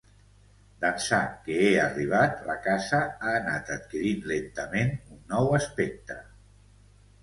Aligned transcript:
D'ençà 0.85 1.19
que 1.43 1.57
he 1.65 1.67
arribat, 1.83 2.41
la 2.49 2.57
casa 2.69 3.03
ha 3.11 3.37
anat 3.43 3.73
adquirint 3.79 4.29
lentament 4.35 5.01
un 5.17 5.25
nou 5.37 5.59
aspecte. 5.63 6.23